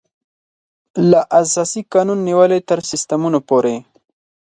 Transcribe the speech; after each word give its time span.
له 1.09 1.19
اساسي 1.41 1.81
قانون 1.93 2.19
نېولې 2.27 2.59
تر 2.69 2.79
سیسټمونو 2.91 3.39
پورې. 3.49 3.75